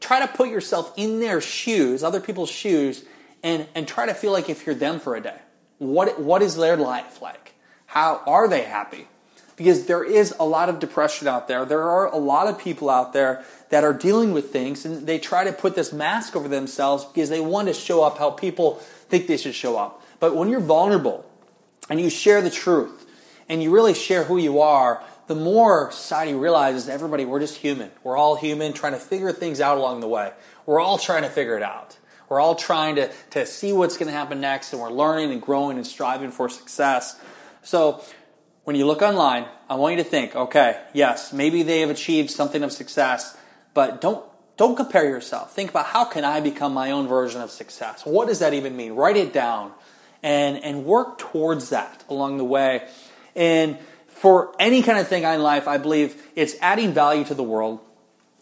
try 0.00 0.20
to 0.20 0.28
put 0.28 0.48
yourself 0.48 0.92
in 0.96 1.20
their 1.20 1.40
shoes, 1.40 2.02
other 2.02 2.20
people's 2.20 2.50
shoes, 2.50 3.04
and, 3.42 3.66
and 3.74 3.86
try 3.86 4.06
to 4.06 4.14
feel 4.14 4.32
like 4.32 4.48
if 4.48 4.66
you're 4.66 4.74
them 4.74 5.00
for 5.00 5.16
a 5.16 5.20
day. 5.20 5.36
What, 5.78 6.20
what 6.20 6.42
is 6.42 6.56
their 6.56 6.76
life 6.76 7.22
like? 7.22 7.54
How 7.86 8.22
are 8.26 8.48
they 8.48 8.62
happy? 8.62 9.08
Because 9.56 9.86
there 9.86 10.04
is 10.04 10.34
a 10.38 10.44
lot 10.44 10.68
of 10.68 10.78
depression 10.78 11.28
out 11.28 11.48
there. 11.48 11.64
There 11.64 11.82
are 11.82 12.06
a 12.06 12.16
lot 12.16 12.48
of 12.48 12.58
people 12.58 12.88
out 12.88 13.12
there 13.12 13.44
that 13.68 13.84
are 13.84 13.92
dealing 13.92 14.32
with 14.32 14.50
things 14.50 14.84
and 14.84 15.06
they 15.06 15.18
try 15.18 15.44
to 15.44 15.52
put 15.52 15.74
this 15.74 15.92
mask 15.92 16.34
over 16.36 16.48
themselves 16.48 17.04
because 17.04 17.28
they 17.28 17.40
want 17.40 17.68
to 17.68 17.74
show 17.74 18.02
up 18.02 18.18
how 18.18 18.30
people 18.30 18.76
think 19.08 19.26
they 19.26 19.36
should 19.36 19.54
show 19.54 19.76
up. 19.76 20.02
But 20.18 20.34
when 20.34 20.48
you're 20.48 20.60
vulnerable 20.60 21.26
and 21.88 22.00
you 22.00 22.10
share 22.10 22.42
the 22.42 22.50
truth 22.50 23.06
and 23.48 23.62
you 23.62 23.70
really 23.70 23.94
share 23.94 24.24
who 24.24 24.38
you 24.38 24.60
are, 24.60 25.02
the 25.30 25.36
more 25.36 25.92
society 25.92 26.34
realizes 26.34 26.88
everybody, 26.88 27.24
we're 27.24 27.38
just 27.38 27.56
human. 27.56 27.88
We're 28.02 28.16
all 28.16 28.34
human 28.34 28.72
trying 28.72 28.94
to 28.94 28.98
figure 28.98 29.30
things 29.30 29.60
out 29.60 29.78
along 29.78 30.00
the 30.00 30.08
way. 30.08 30.32
We're 30.66 30.80
all 30.80 30.98
trying 30.98 31.22
to 31.22 31.28
figure 31.28 31.56
it 31.56 31.62
out. 31.62 31.96
We're 32.28 32.40
all 32.40 32.56
trying 32.56 32.96
to, 32.96 33.12
to 33.30 33.46
see 33.46 33.72
what's 33.72 33.96
going 33.96 34.08
to 34.08 34.12
happen 34.12 34.40
next, 34.40 34.72
and 34.72 34.82
we're 34.82 34.90
learning 34.90 35.30
and 35.30 35.40
growing 35.40 35.76
and 35.76 35.86
striving 35.86 36.32
for 36.32 36.48
success. 36.48 37.16
So, 37.62 38.02
when 38.64 38.74
you 38.74 38.88
look 38.88 39.02
online, 39.02 39.46
I 39.68 39.76
want 39.76 39.96
you 39.96 40.02
to 40.02 40.10
think, 40.10 40.34
okay, 40.34 40.82
yes, 40.92 41.32
maybe 41.32 41.62
they 41.62 41.78
have 41.78 41.90
achieved 41.90 42.32
something 42.32 42.64
of 42.64 42.72
success, 42.72 43.38
but 43.72 44.00
don't 44.00 44.24
don't 44.56 44.74
compare 44.74 45.04
yourself. 45.04 45.54
Think 45.54 45.70
about 45.70 45.86
how 45.86 46.06
can 46.06 46.24
I 46.24 46.40
become 46.40 46.74
my 46.74 46.90
own 46.90 47.06
version 47.06 47.40
of 47.40 47.52
success? 47.52 48.04
What 48.04 48.26
does 48.26 48.40
that 48.40 48.52
even 48.52 48.76
mean? 48.76 48.94
Write 48.94 49.16
it 49.16 49.32
down 49.32 49.70
and 50.24 50.56
and 50.64 50.84
work 50.84 51.18
towards 51.18 51.68
that 51.68 52.02
along 52.08 52.38
the 52.38 52.44
way. 52.44 52.88
And 53.36 53.78
for 54.20 54.54
any 54.58 54.82
kind 54.82 54.98
of 54.98 55.08
thing 55.08 55.22
in 55.22 55.42
life, 55.42 55.66
I 55.66 55.78
believe 55.78 56.22
it's 56.36 56.54
adding 56.60 56.92
value 56.92 57.24
to 57.24 57.34
the 57.34 57.42
world 57.42 57.80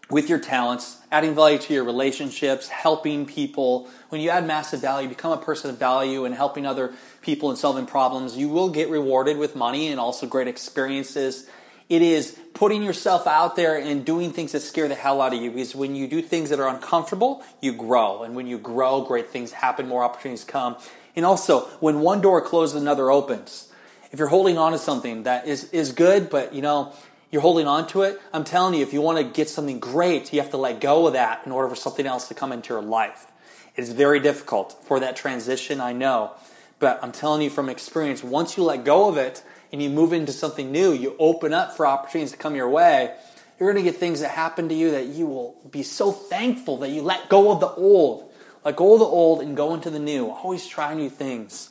with 0.09 0.27
your 0.27 0.37
talents, 0.37 0.97
adding 1.09 1.33
value 1.33 1.57
to 1.57 1.73
your 1.73 1.85
relationships, 1.85 2.67
helping 2.67 3.25
people. 3.25 3.87
When 4.09 4.19
you 4.19 4.29
add 4.29 4.45
massive 4.45 4.81
value, 4.81 5.07
become 5.07 5.31
a 5.31 5.37
person 5.37 5.69
of 5.69 5.77
value 5.77 6.25
and 6.25 6.35
helping 6.35 6.65
other 6.65 6.91
people 7.21 7.49
and 7.49 7.57
solving 7.57 7.85
problems, 7.85 8.35
you 8.35 8.49
will 8.49 8.67
get 8.67 8.89
rewarded 8.89 9.37
with 9.37 9.55
money 9.55 9.87
and 9.87 10.01
also 10.01 10.27
great 10.27 10.49
experiences. 10.49 11.47
It 11.87 12.01
is 12.01 12.37
putting 12.53 12.83
yourself 12.83 13.25
out 13.25 13.55
there 13.55 13.77
and 13.77 14.03
doing 14.03 14.33
things 14.33 14.51
that 14.51 14.59
scare 14.59 14.89
the 14.89 14.95
hell 14.95 15.21
out 15.21 15.33
of 15.33 15.41
you 15.41 15.49
because 15.49 15.75
when 15.75 15.95
you 15.95 16.09
do 16.09 16.21
things 16.21 16.49
that 16.49 16.59
are 16.59 16.67
uncomfortable, 16.67 17.41
you 17.61 17.71
grow. 17.71 18.23
And 18.23 18.35
when 18.35 18.47
you 18.47 18.57
grow, 18.57 18.99
great 18.99 19.29
things 19.29 19.53
happen, 19.53 19.87
more 19.87 20.03
opportunities 20.03 20.43
come. 20.43 20.75
And 21.15 21.25
also, 21.25 21.67
when 21.79 22.01
one 22.01 22.19
door 22.19 22.41
closes, 22.41 22.81
another 22.81 23.09
opens 23.09 23.68
if 24.11 24.19
you're 24.19 24.27
holding 24.27 24.57
on 24.57 24.71
to 24.71 24.77
something 24.77 25.23
that 25.23 25.47
is, 25.47 25.65
is 25.71 25.91
good, 25.91 26.29
but 26.29 26.53
you 26.53 26.61
know, 26.61 26.93
you're 27.31 27.41
holding 27.41 27.67
on 27.67 27.87
to 27.87 28.01
it, 28.01 28.19
I'm 28.33 28.43
telling 28.43 28.73
you, 28.73 28.81
if 28.81 28.91
you 28.91 29.01
want 29.01 29.19
to 29.19 29.23
get 29.23 29.49
something 29.49 29.79
great, 29.79 30.33
you 30.33 30.41
have 30.41 30.51
to 30.51 30.57
let 30.57 30.81
go 30.81 31.07
of 31.07 31.13
that 31.13 31.45
in 31.45 31.51
order 31.51 31.69
for 31.69 31.75
something 31.75 32.05
else 32.05 32.27
to 32.29 32.33
come 32.33 32.51
into 32.51 32.73
your 32.73 32.81
life. 32.81 33.27
It 33.75 33.81
is 33.81 33.91
very 33.91 34.19
difficult 34.19 34.83
for 34.85 34.99
that 34.99 35.15
transition, 35.15 35.79
I 35.79 35.93
know. 35.93 36.33
But 36.79 36.99
I'm 37.03 37.11
telling 37.11 37.41
you 37.41 37.49
from 37.49 37.69
experience, 37.69 38.23
once 38.23 38.57
you 38.57 38.63
let 38.63 38.83
go 38.83 39.09
of 39.09 39.17
it 39.17 39.43
and 39.71 39.81
you 39.81 39.89
move 39.89 40.11
into 40.11 40.31
something 40.31 40.71
new, 40.71 40.91
you 40.91 41.15
open 41.19 41.53
up 41.53 41.75
for 41.75 41.85
opportunities 41.85 42.31
to 42.31 42.37
come 42.37 42.55
your 42.55 42.69
way, 42.69 43.13
you're 43.59 43.71
going 43.71 43.83
to 43.83 43.91
get 43.91 43.99
things 43.99 44.21
that 44.21 44.31
happen 44.31 44.69
to 44.69 44.75
you 44.75 44.91
that 44.91 45.07
you 45.07 45.27
will 45.27 45.55
be 45.69 45.83
so 45.83 46.11
thankful 46.11 46.77
that 46.77 46.89
you 46.89 47.01
let 47.01 47.29
go 47.29 47.51
of 47.51 47.59
the 47.59 47.67
old. 47.67 48.31
Let 48.63 48.77
go 48.77 48.93
of 48.93 48.99
the 48.99 49.05
old 49.05 49.41
and 49.41 49.55
go 49.55 49.73
into 49.73 49.89
the 49.89 49.99
new. 49.99 50.29
Always 50.29 50.65
try 50.65 50.93
new 50.93 51.09
things. 51.09 51.69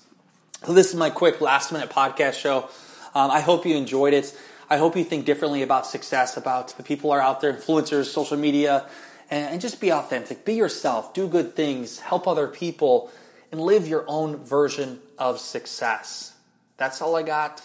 So 0.65 0.73
this 0.73 0.89
is 0.89 0.97
my 0.97 1.09
quick 1.09 1.41
last 1.41 1.71
minute 1.71 1.89
podcast 1.89 2.35
show. 2.35 2.69
Um, 3.15 3.31
I 3.31 3.41
hope 3.41 3.65
you 3.65 3.77
enjoyed 3.77 4.13
it. 4.13 4.37
I 4.69 4.77
hope 4.77 4.97
you 4.97 5.05
think 5.05 5.25
differently 5.25 5.63
about 5.63 5.87
success, 5.87 6.37
about 6.37 6.77
the 6.77 6.83
people 6.83 7.13
are 7.13 7.21
out 7.21 7.41
there, 7.41 7.53
influencers, 7.53 8.07
social 8.07 8.37
media, 8.37 8.85
and, 9.31 9.53
and 9.53 9.61
just 9.61 9.81
be 9.81 9.93
authentic. 9.93 10.45
Be 10.45 10.55
yourself. 10.55 11.15
Do 11.15 11.29
good 11.29 11.55
things. 11.55 12.01
Help 12.01 12.27
other 12.27 12.49
people, 12.49 13.11
and 13.53 13.61
live 13.61 13.87
your 13.87 14.05
own 14.09 14.37
version 14.37 14.99
of 15.17 15.39
success. 15.39 16.35
That's 16.77 17.01
all 17.01 17.15
I 17.15 17.23
got. 17.23 17.63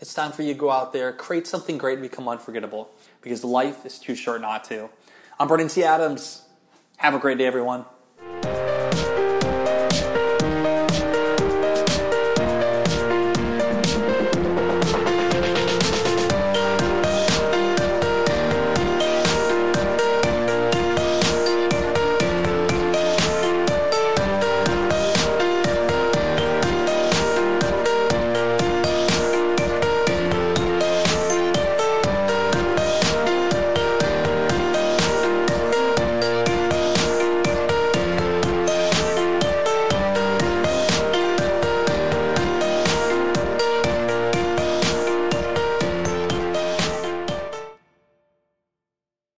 It's 0.00 0.14
time 0.14 0.30
for 0.30 0.42
you 0.42 0.54
to 0.54 0.58
go 0.58 0.70
out 0.70 0.92
there, 0.92 1.12
create 1.12 1.48
something 1.48 1.78
great, 1.78 1.98
and 1.98 2.08
become 2.08 2.28
unforgettable 2.28 2.90
because 3.22 3.42
life 3.42 3.84
is 3.84 3.98
too 3.98 4.14
short 4.14 4.40
not 4.40 4.62
to. 4.64 4.88
I'm 5.40 5.48
Brandon 5.48 5.68
T. 5.68 5.82
Adams. 5.82 6.42
Have 6.98 7.14
a 7.14 7.18
great 7.18 7.38
day, 7.38 7.46
everyone. 7.46 7.84